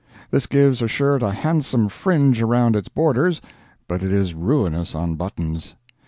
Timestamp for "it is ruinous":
4.01-4.95